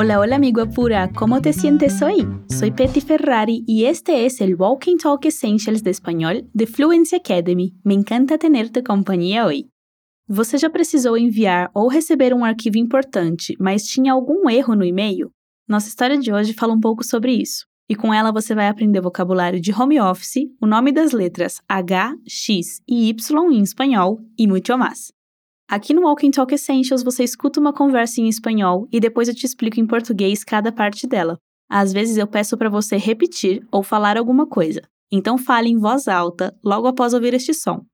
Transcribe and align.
Hola, 0.00 0.20
hola 0.20 0.36
amigo 0.36 0.62
apura, 0.62 1.10
¿cómo 1.12 1.42
te 1.42 1.52
sientes 1.52 2.00
hoy? 2.02 2.24
Soy 2.48 2.70
Petty 2.70 3.00
Ferrari 3.00 3.64
y 3.66 3.86
este 3.86 4.26
es 4.26 4.40
el 4.40 4.54
Walking 4.54 4.96
Talk 4.96 5.24
Essentials 5.24 5.82
de 5.82 5.90
Espanhol 5.90 6.48
de 6.54 6.68
Fluency 6.68 7.16
Academy. 7.16 7.74
Me 7.82 7.94
encanta 7.94 8.38
tenerte 8.38 8.84
compañía 8.84 9.44
hoy. 9.44 9.68
Você 10.28 10.56
já 10.56 10.70
precisou 10.70 11.18
enviar 11.18 11.72
ou 11.74 11.88
receber 11.88 12.32
um 12.32 12.44
arquivo 12.44 12.78
importante, 12.78 13.56
mas 13.58 13.86
tinha 13.86 14.12
algum 14.12 14.48
erro 14.48 14.76
no 14.76 14.84
e-mail? 14.84 15.32
Nossa 15.66 15.88
história 15.88 16.16
de 16.16 16.32
hoje 16.32 16.52
fala 16.52 16.74
um 16.74 16.80
pouco 16.80 17.02
sobre 17.02 17.32
isso. 17.32 17.66
E 17.88 17.96
com 17.96 18.14
ela 18.14 18.30
você 18.30 18.54
vai 18.54 18.68
aprender 18.68 19.00
vocabulário 19.00 19.60
de 19.60 19.72
home 19.72 20.00
office, 20.00 20.46
o 20.62 20.66
nome 20.68 20.92
das 20.92 21.10
letras 21.10 21.60
H, 21.68 22.14
X 22.24 22.80
e 22.86 23.08
Y 23.08 23.52
em 23.52 23.62
espanhol 23.64 24.20
e 24.38 24.46
muito 24.46 24.78
mais. 24.78 25.17
Aqui 25.70 25.92
no 25.92 26.00
Walking 26.00 26.30
Talk 26.30 26.54
Essentials 26.54 27.02
você 27.02 27.22
escuta 27.22 27.60
uma 27.60 27.74
conversa 27.74 28.22
em 28.22 28.28
espanhol 28.28 28.88
e 28.90 28.98
depois 28.98 29.28
eu 29.28 29.34
te 29.34 29.44
explico 29.44 29.78
em 29.78 29.86
português 29.86 30.42
cada 30.42 30.72
parte 30.72 31.06
dela. 31.06 31.38
Às 31.68 31.92
vezes 31.92 32.16
eu 32.16 32.26
peço 32.26 32.56
para 32.56 32.70
você 32.70 32.96
repetir 32.96 33.62
ou 33.70 33.82
falar 33.82 34.16
alguma 34.16 34.46
coisa. 34.46 34.80
Então 35.12 35.36
fale 35.36 35.68
em 35.68 35.76
voz 35.76 36.08
alta 36.08 36.58
logo 36.64 36.86
após 36.86 37.12
ouvir 37.12 37.34
este 37.34 37.52
som. 37.52 37.84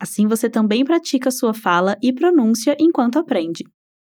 Assim 0.00 0.28
você 0.28 0.48
também 0.48 0.84
pratica 0.84 1.28
sua 1.32 1.52
fala 1.52 1.96
e 2.00 2.12
pronúncia 2.12 2.76
enquanto 2.78 3.18
aprende. 3.18 3.64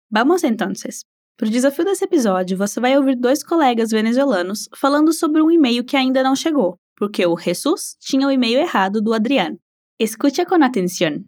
Vamos 0.09 0.41
entonces. 0.41 1.03
Para 1.37 1.49
o 1.49 1.51
desafio 1.51 1.83
desse 1.83 2.05
episódio, 2.05 2.57
você 2.57 2.79
vai 2.79 2.97
ouvir 2.97 3.17
dois 3.17 3.43
colegas 3.43 3.91
venezuelanos 3.91 4.69
falando 4.77 5.11
sobre 5.11 5.41
um 5.41 5.51
e-mail 5.51 5.83
que 5.83 5.97
ainda 5.97 6.23
não 6.23 6.37
chegou, 6.37 6.77
porque 6.95 7.25
o 7.25 7.37
Jesus 7.37 7.97
tinha 7.99 8.27
o 8.27 8.31
e-mail 8.31 8.59
errado 8.59 9.01
do 9.01 9.13
Adrián. 9.13 9.57
Escucha 9.99 10.45
com 10.45 10.55
atenção. 10.63 11.21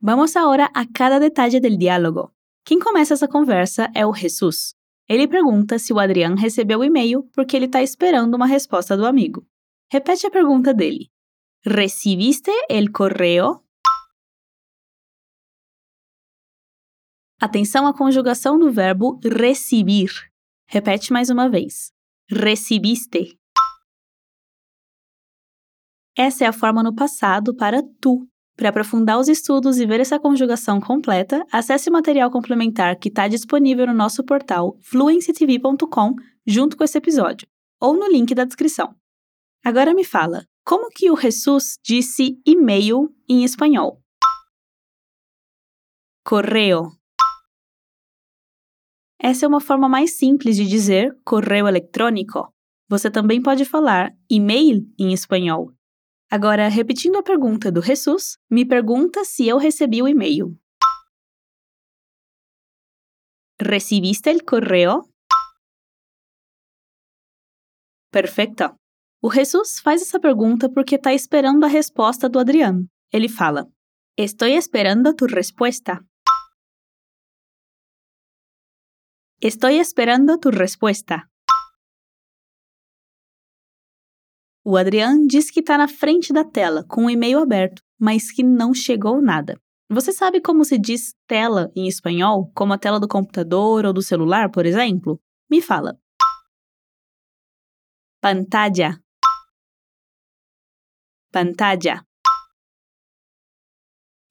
Vamos 0.00 0.36
agora 0.36 0.70
a 0.74 0.86
cada 0.92 1.20
detalhe 1.20 1.60
del 1.60 1.78
diálogo. 1.78 2.34
Quem 2.64 2.78
começa 2.78 3.14
essa 3.14 3.28
conversa 3.28 3.90
é 3.94 4.04
o 4.04 4.12
Jesus. 4.12 4.74
Ele 5.08 5.28
pergunta 5.28 5.78
se 5.78 5.92
o 5.92 5.98
Adrián 5.98 6.34
recebeu 6.34 6.80
o 6.80 6.84
e-mail 6.84 7.28
porque 7.32 7.56
ele 7.56 7.66
está 7.66 7.82
esperando 7.82 8.34
uma 8.34 8.46
resposta 8.46 8.96
do 8.96 9.06
amigo. 9.06 9.46
Repete 9.90 10.26
a 10.26 10.30
pergunta 10.30 10.74
dele. 10.74 11.10
¿Recibiste 11.64 12.50
el 12.68 12.90
correo? 12.90 13.62
Atenção 17.40 17.86
à 17.86 17.96
conjugação 17.96 18.58
do 18.58 18.72
verbo 18.72 19.20
recibir. 19.24 20.10
Repete 20.66 21.12
mais 21.12 21.28
uma 21.28 21.48
vez. 21.48 21.92
Recibiste. 22.34 23.38
Essa 26.16 26.44
é 26.44 26.46
a 26.46 26.52
forma 26.52 26.82
no 26.82 26.94
passado 26.94 27.54
para 27.54 27.82
tu. 28.00 28.26
Para 28.56 28.70
aprofundar 28.70 29.18
os 29.18 29.28
estudos 29.28 29.78
e 29.78 29.84
ver 29.84 30.00
essa 30.00 30.18
conjugação 30.18 30.80
completa, 30.80 31.44
acesse 31.52 31.90
o 31.90 31.92
material 31.92 32.30
complementar 32.30 32.98
que 32.98 33.10
está 33.10 33.28
disponível 33.28 33.86
no 33.86 33.92
nosso 33.92 34.24
portal 34.24 34.78
fluencytv.com 34.80 36.14
junto 36.46 36.74
com 36.74 36.84
esse 36.84 36.96
episódio, 36.96 37.46
ou 37.78 37.92
no 37.94 38.08
link 38.08 38.34
da 38.34 38.44
descrição. 38.46 38.94
Agora 39.62 39.92
me 39.92 40.02
fala, 40.02 40.46
como 40.64 40.88
que 40.88 41.10
o 41.10 41.16
Jesus 41.16 41.76
disse 41.84 42.40
e-mail 42.46 43.14
em 43.28 43.44
espanhol? 43.44 44.00
Correo. 46.24 46.92
Essa 49.24 49.46
é 49.46 49.48
uma 49.48 49.60
forma 49.60 49.88
mais 49.88 50.18
simples 50.18 50.56
de 50.56 50.66
dizer 50.66 51.16
correio 51.24 51.68
eletrônico. 51.68 52.52
Você 52.88 53.08
também 53.08 53.40
pode 53.40 53.64
falar 53.64 54.10
e-mail 54.28 54.84
em 54.98 55.12
espanhol. 55.12 55.72
Agora, 56.28 56.68
repetindo 56.68 57.16
a 57.16 57.22
pergunta 57.22 57.70
do 57.70 57.80
Jesus, 57.80 58.36
me 58.50 58.66
pergunta 58.66 59.24
se 59.24 59.46
eu 59.46 59.58
recebi 59.58 60.02
o 60.02 60.08
e-mail. 60.08 60.58
¿Recibiste 63.60 64.28
el 64.28 64.42
correo? 64.42 65.08
Perfeito. 68.10 68.74
O 69.22 69.30
Jesus 69.30 69.78
faz 69.78 70.02
essa 70.02 70.18
pergunta 70.18 70.68
porque 70.68 70.96
está 70.96 71.14
esperando 71.14 71.64
a 71.64 71.68
resposta 71.68 72.28
do 72.28 72.40
Adriano. 72.40 72.88
Ele 73.12 73.28
fala: 73.28 73.68
Estou 74.18 74.48
esperando 74.48 75.14
tu 75.14 75.26
resposta. 75.26 76.04
Estou 79.44 79.70
esperando 79.70 80.38
tu 80.38 80.50
resposta. 80.50 81.28
O 84.64 84.76
Adriano 84.76 85.26
diz 85.26 85.50
que 85.50 85.58
está 85.58 85.76
na 85.76 85.88
frente 85.88 86.32
da 86.32 86.44
tela, 86.44 86.84
com 86.88 87.06
o 87.06 87.10
e-mail 87.10 87.40
aberto, 87.40 87.82
mas 87.98 88.30
que 88.30 88.44
não 88.44 88.72
chegou 88.72 89.20
nada. 89.20 89.60
Você 89.90 90.12
sabe 90.12 90.40
como 90.40 90.64
se 90.64 90.78
diz 90.78 91.16
tela 91.26 91.72
em 91.74 91.88
espanhol, 91.88 92.52
como 92.54 92.72
a 92.72 92.78
tela 92.78 93.00
do 93.00 93.08
computador 93.08 93.84
ou 93.84 93.92
do 93.92 94.00
celular, 94.00 94.48
por 94.48 94.64
exemplo? 94.64 95.20
Me 95.50 95.60
fala. 95.60 95.98
Pantalla. 98.20 99.02
Pantalla. 101.32 102.06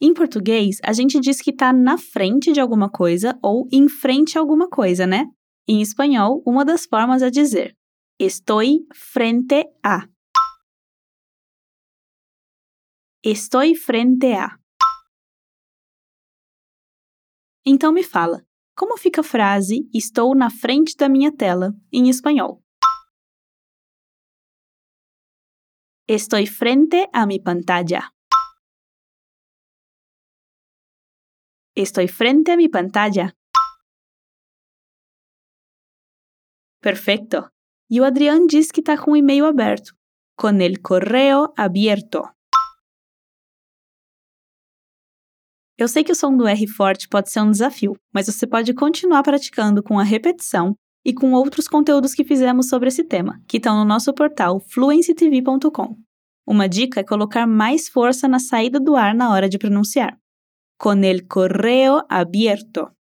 Em 0.03 0.15
português, 0.15 0.77
a 0.83 0.93
gente 0.93 1.19
diz 1.19 1.39
que 1.39 1.51
está 1.51 1.71
na 1.71 1.95
frente 1.95 2.51
de 2.51 2.59
alguma 2.59 2.89
coisa 2.89 3.37
ou 3.39 3.67
em 3.71 3.87
frente 3.87 4.35
a 4.35 4.41
alguma 4.41 4.67
coisa, 4.67 5.05
né? 5.05 5.27
Em 5.67 5.79
espanhol, 5.79 6.41
uma 6.43 6.65
das 6.65 6.87
formas 6.87 7.21
é 7.21 7.29
dizer 7.29 7.77
Estou 8.19 8.61
frente 8.95 9.63
a. 9.85 10.07
Estou 13.23 13.75
frente 13.75 14.33
a. 14.33 14.57
Então 17.63 17.91
me 17.91 18.03
fala, 18.03 18.43
como 18.75 18.97
fica 18.97 19.21
a 19.21 19.23
frase 19.23 19.87
estou 19.93 20.33
na 20.33 20.49
frente 20.49 20.95
da 20.97 21.07
minha 21.07 21.31
tela 21.31 21.75
em 21.93 22.09
espanhol? 22.09 22.63
Estou 26.07 26.43
frente 26.47 27.07
a 27.13 27.27
mi 27.27 27.39
pantalla. 27.39 28.11
Estou 31.75 32.05
frente 32.07 32.51
a 32.51 32.57
mi 32.57 32.67
pantalla. 32.67 33.33
Perfeito. 36.81 37.49
E 37.89 38.01
o 38.01 38.03
Adriano 38.03 38.45
diz 38.47 38.71
que 38.71 38.81
está 38.81 38.97
com 38.97 39.11
o 39.11 39.15
e-mail 39.15 39.45
aberto, 39.45 39.95
com 40.35 40.49
el 40.49 40.81
correo 40.81 41.53
abierto. 41.55 42.23
Eu 45.77 45.87
sei 45.87 46.03
que 46.03 46.11
o 46.11 46.15
som 46.15 46.35
do 46.35 46.47
R 46.47 46.67
forte 46.67 47.07
pode 47.07 47.31
ser 47.31 47.41
um 47.41 47.51
desafio, 47.51 47.95
mas 48.13 48.27
você 48.27 48.45
pode 48.45 48.73
continuar 48.73 49.23
praticando 49.23 49.81
com 49.81 49.97
a 49.97 50.03
repetição 50.03 50.75
e 51.03 51.13
com 51.13 51.31
outros 51.31 51.67
conteúdos 51.67 52.13
que 52.13 52.23
fizemos 52.23 52.67
sobre 52.69 52.89
esse 52.89 53.03
tema, 53.03 53.41
que 53.47 53.57
estão 53.57 53.75
no 53.77 53.85
nosso 53.85 54.13
portal 54.13 54.59
fluencytv.com. 54.59 55.97
Uma 56.45 56.67
dica 56.67 56.99
é 56.99 57.03
colocar 57.03 57.47
mais 57.47 57.87
força 57.87 58.27
na 58.27 58.39
saída 58.39 58.79
do 58.79 58.95
ar 58.95 59.15
na 59.15 59.31
hora 59.31 59.49
de 59.49 59.57
pronunciar. 59.57 60.20
Con 60.81 61.03
el 61.03 61.27
correo 61.27 62.05
abierto. 62.09 62.95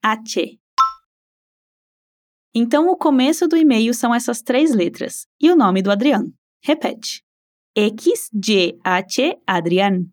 H. 0.01 0.57
Então, 2.53 2.87
o 2.87 2.97
começo 2.97 3.47
do 3.47 3.57
e-mail 3.57 3.93
são 3.93 4.15
essas 4.15 4.41
três 4.41 4.73
letras 4.73 5.27
e 5.39 5.51
o 5.51 5.55
nome 5.55 5.81
do 5.81 5.91
Adriano. 5.91 6.33
Repete. 6.63 7.28
XYH 7.79 9.39
Adrián. 9.47 10.11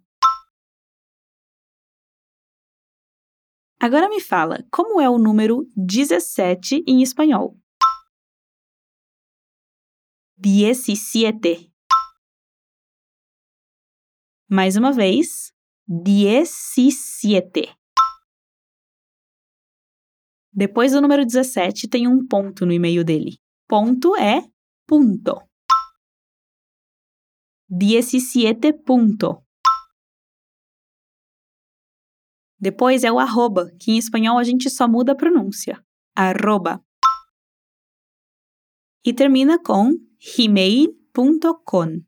Agora 3.80 4.08
me 4.08 4.20
fala, 4.20 4.64
como 4.70 5.00
é 5.00 5.10
o 5.10 5.18
número 5.18 5.68
17 5.76 6.84
em 6.86 7.02
espanhol? 7.02 7.58
17. 10.38 11.72
Mais 14.48 14.76
uma 14.76 14.92
vez, 14.92 15.52
17. 15.88 17.76
Depois 20.52 20.92
do 20.92 21.00
número 21.00 21.26
17 21.26 21.88
tem 21.88 22.06
um 22.06 22.24
ponto 22.26 22.64
no 22.64 22.72
e-mail 22.72 23.02
dele. 23.04 23.38
Ponto 23.68 24.14
é 24.14 24.40
ponto. 24.86 25.42
17 27.68 28.72
ponto. 28.84 29.42
Depois 32.58 33.02
é 33.02 33.10
o 33.10 33.18
arroba, 33.18 33.70
que 33.80 33.90
em 33.90 33.98
espanhol 33.98 34.38
a 34.38 34.44
gente 34.44 34.70
só 34.70 34.88
muda 34.88 35.12
a 35.12 35.16
pronúncia. 35.16 35.84
Arroba. 36.14 36.80
E 39.04 39.12
termina 39.12 39.60
com 39.62 39.92
gmail.com. 40.36 42.02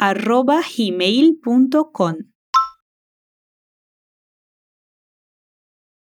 arroba 0.00 0.60
gmail.com. 0.60 2.12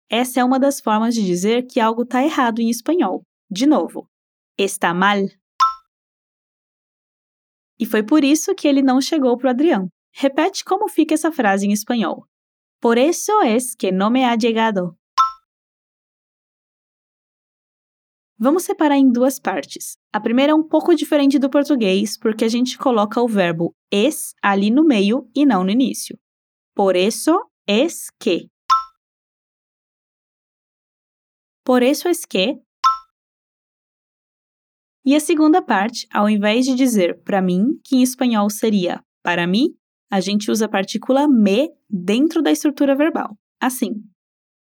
Essa 0.08 0.40
é 0.40 0.44
uma 0.44 0.60
das 0.60 0.80
formas 0.80 1.12
de 1.14 1.24
dizer 1.24 1.66
que 1.66 1.80
algo 1.80 2.02
está 2.02 2.22
errado 2.22 2.60
em 2.60 2.70
espanhol. 2.70 3.22
De 3.50 3.66
novo, 3.66 4.08
está 4.58 4.92
mal. 4.94 5.18
E 7.78 7.86
foi 7.86 8.02
por 8.02 8.22
isso 8.22 8.54
que 8.54 8.68
ele 8.68 8.82
não 8.82 9.00
chegou 9.00 9.36
para 9.36 9.48
o 9.48 9.50
Adrián. 9.50 9.88
Repete 10.14 10.64
como 10.64 10.88
fica 10.88 11.14
essa 11.14 11.32
frase 11.32 11.66
em 11.66 11.72
espanhol. 11.72 12.26
Por 12.80 12.98
eso 12.98 13.42
es 13.42 13.74
que 13.74 13.90
no 13.90 14.10
me 14.10 14.24
ha 14.24 14.36
llegado. 14.36 14.96
Vamos 18.38 18.64
separar 18.64 18.96
em 18.96 19.10
duas 19.10 19.38
partes. 19.38 19.96
A 20.12 20.20
primeira 20.20 20.50
é 20.50 20.54
um 20.54 20.66
pouco 20.66 20.94
diferente 20.96 21.38
do 21.38 21.48
português, 21.48 22.18
porque 22.18 22.44
a 22.44 22.48
gente 22.48 22.76
coloca 22.76 23.22
o 23.22 23.28
verbo 23.28 23.72
es 23.92 24.34
ali 24.42 24.70
no 24.70 24.84
meio 24.84 25.30
e 25.36 25.46
não 25.46 25.62
no 25.62 25.70
início. 25.70 26.18
Por 26.74 26.96
eso 26.96 27.38
es 27.68 28.10
que. 28.18 28.48
Por 31.64 31.82
eso 31.82 32.08
es 32.08 32.24
que 32.24 32.60
e 35.04 35.16
a 35.16 35.20
segunda 35.20 35.60
parte, 35.60 36.06
ao 36.12 36.28
invés 36.28 36.64
de 36.64 36.74
dizer 36.74 37.20
para 37.22 37.42
mim, 37.42 37.78
que 37.84 37.96
em 37.96 38.02
espanhol 38.02 38.48
seria 38.48 39.02
para 39.22 39.46
mim, 39.46 39.74
a 40.10 40.20
gente 40.20 40.50
usa 40.50 40.66
a 40.66 40.68
partícula 40.68 41.26
me 41.26 41.70
dentro 41.88 42.42
da 42.42 42.50
estrutura 42.50 42.94
verbal. 42.94 43.36
Assim, 43.60 43.94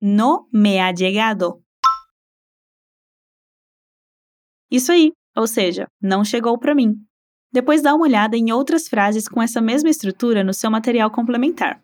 no 0.01 0.47
me 0.53 0.79
ha 0.79 0.91
llegado. 0.91 1.61
Isso 4.69 4.91
aí, 4.91 5.11
ou 5.35 5.47
seja, 5.47 5.87
não 6.01 6.23
chegou 6.23 6.59
para 6.59 6.75
mim. 6.75 6.93
Depois 7.51 7.81
dá 7.81 7.95
uma 7.95 8.05
olhada 8.05 8.35
em 8.35 8.51
outras 8.51 8.87
frases 8.87 9.27
com 9.27 9.41
essa 9.41 9.61
mesma 9.61 9.89
estrutura 9.89 10.43
no 10.43 10.53
seu 10.53 10.69
material 10.69 11.09
complementar. 11.09 11.81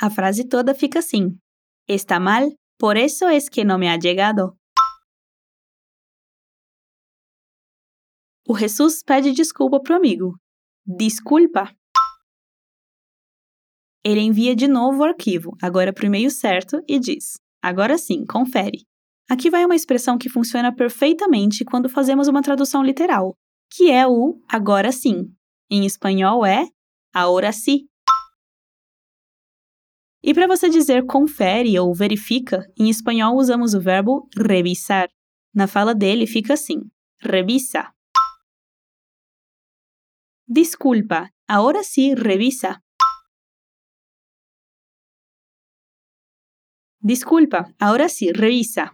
A 0.00 0.10
frase 0.10 0.46
toda 0.46 0.74
fica 0.74 0.98
assim: 0.98 1.38
Está 1.88 2.18
mal, 2.18 2.50
por 2.78 2.96
eso 2.96 3.28
es 3.28 3.48
que 3.48 3.64
no 3.64 3.78
me 3.78 3.88
ha 3.88 3.96
llegado. 3.96 4.56
O 8.50 8.56
Jesus 8.56 9.02
pede 9.02 9.32
desculpa 9.32 9.78
pro 9.78 9.94
amigo. 9.94 10.34
Desculpa. 10.86 11.70
Ele 14.02 14.20
envia 14.20 14.56
de 14.56 14.66
novo 14.66 15.02
o 15.02 15.04
arquivo, 15.04 15.54
agora 15.60 15.92
para 15.92 16.04
o 16.04 16.06
e-mail 16.06 16.30
certo, 16.30 16.80
e 16.88 16.98
diz: 16.98 17.34
Agora 17.62 17.98
sim, 17.98 18.24
confere. 18.24 18.86
Aqui 19.28 19.50
vai 19.50 19.66
uma 19.66 19.76
expressão 19.76 20.16
que 20.16 20.30
funciona 20.30 20.74
perfeitamente 20.74 21.62
quando 21.62 21.90
fazemos 21.90 22.26
uma 22.26 22.40
tradução 22.40 22.82
literal, 22.82 23.34
que 23.70 23.90
é 23.90 24.06
o 24.06 24.40
agora 24.48 24.92
sim. 24.92 25.30
Em 25.70 25.84
espanhol 25.84 26.46
é 26.46 26.66
ahora 27.12 27.52
sí. 27.52 27.84
E 30.22 30.32
para 30.32 30.46
você 30.46 30.70
dizer 30.70 31.04
confere 31.04 31.78
ou 31.78 31.94
verifica, 31.94 32.66
em 32.80 32.88
espanhol 32.88 33.36
usamos 33.36 33.74
o 33.74 33.80
verbo 33.80 34.26
revisar. 34.34 35.10
Na 35.54 35.66
fala 35.66 35.94
dele 35.94 36.26
fica 36.26 36.54
assim: 36.54 36.80
revisa. 37.20 37.92
Disculpa, 40.48 41.30
ahora 41.46 41.82
sí 41.82 42.14
revisa. 42.14 42.82
Disculpa, 47.00 47.72
ahora 47.78 48.08
sí 48.08 48.32
revisa. 48.32 48.92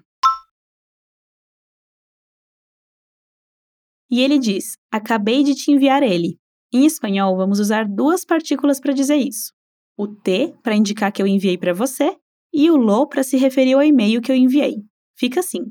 E 4.10 4.20
ele 4.20 4.38
diz: 4.38 4.76
Acabei 4.90 5.42
de 5.44 5.54
te 5.54 5.70
enviar 5.70 6.02
ele. 6.02 6.38
Em 6.72 6.84
espanhol, 6.84 7.36
vamos 7.36 7.60
usar 7.60 7.86
duas 7.88 8.24
partículas 8.24 8.80
para 8.80 8.92
dizer 8.92 9.16
isso 9.16 9.54
o 9.96 10.08
T 10.08 10.54
para 10.62 10.74
indicar 10.74 11.12
que 11.12 11.22
eu 11.22 11.26
enviei 11.26 11.56
para 11.56 11.72
você 11.72 12.16
e 12.52 12.70
o 12.70 12.76
lo 12.76 13.06
para 13.08 13.22
se 13.22 13.36
referir 13.36 13.74
ao 13.74 13.82
e-mail 13.82 14.20
que 14.20 14.30
eu 14.30 14.36
enviei. 14.36 14.82
Fica 15.16 15.40
assim: 15.40 15.62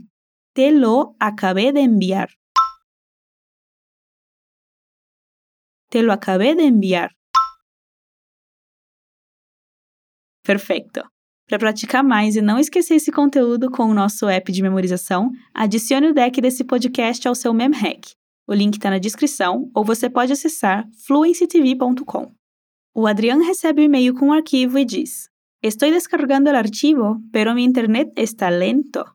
Te 0.54 0.72
lo 0.72 1.16
acabé 1.20 1.72
de 1.72 1.82
enviar. 1.82 2.30
Te 5.94 6.02
lo 6.02 6.12
acabé 6.12 6.56
de 6.56 6.64
enviar. 6.64 7.12
Perfeito. 10.44 11.04
Para 11.48 11.60
praticar 11.60 12.04
mais 12.04 12.36
e 12.36 12.42
não 12.42 12.58
esquecer 12.58 12.96
esse 12.96 13.12
conteúdo 13.12 13.70
com 13.70 13.84
o 13.84 13.94
nosso 13.94 14.28
app 14.28 14.52
de 14.52 14.64
memorização, 14.64 15.30
adicione 15.54 16.08
o 16.08 16.14
deck 16.16 16.42
desse 16.42 16.64
podcast 16.64 17.28
ao 17.28 17.36
seu 17.36 17.54
MemHack. 17.54 18.16
O 18.48 18.56
link 18.56 18.74
está 18.74 18.90
na 18.90 18.98
descrição 18.98 19.70
ou 19.72 19.86
você 19.86 20.10
pode 20.10 20.34
acessar 20.34 20.84
fluencytv.com. 21.06 22.34
O 22.96 23.06
Adrián 23.06 23.46
recebe 23.46 23.84
o 23.84 23.86
e-mail 23.86 24.16
com 24.16 24.30
o 24.30 24.34
arquivo 24.34 24.80
e 24.80 24.86
diz: 24.86 25.30
Estou 25.62 25.92
descarregando 25.92 26.50
o 26.50 26.56
arquivo, 26.56 27.22
pero 27.32 27.54
mi 27.54 27.64
internet 27.64 28.12
está 28.18 28.50
lento. 28.50 29.06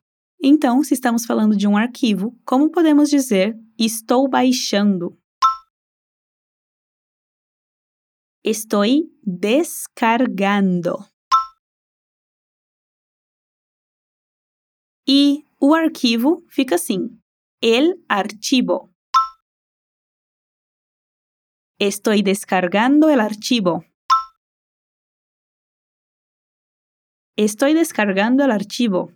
Então, 0.41 0.81
se 0.81 0.93
estamos 0.93 1.25
falando 1.25 1.57
de 1.57 1.67
um 1.67 1.75
arquivo, 1.75 2.33
como 2.45 2.71
podemos 2.71 3.09
dizer 3.09 3.53
estou 3.77 4.29
baixando? 4.29 5.19
Estou 8.43 8.85
descargando. 9.21 10.95
E 15.05 15.43
o 15.59 15.75
arquivo 15.75 16.45
fica 16.47 16.75
assim: 16.75 17.19
el 17.61 18.01
archivo. 18.07 18.89
Estoy 21.77 22.21
descargando 22.21 23.09
el 23.09 23.19
archivo. 23.19 23.83
Estoy 27.35 27.73
descargando 27.73 28.45
el 28.45 28.51
archivo. 28.51 29.11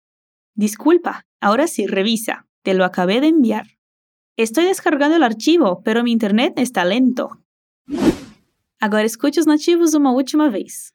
Disculpa, 0.55 1.25
ahora 1.41 1.67
sí, 1.67 1.87
revisa. 1.87 2.47
Te 2.63 2.75
lo 2.75 2.85
acabé 2.85 3.21
de 3.21 3.29
enviar. 3.29 3.67
Estoy 4.37 4.65
descargando 4.65 5.17
el 5.17 5.23
archivo, 5.23 5.83
pero 5.83 6.03
mi 6.03 6.13
internet 6.13 6.55
está 6.57 6.85
lento. 6.85 7.31
Agora 8.81 9.03
escute 9.03 9.41
os 9.41 9.47
nativos 9.47 9.95
uma 9.95 10.13
última 10.13 10.49
vez. 10.49 10.95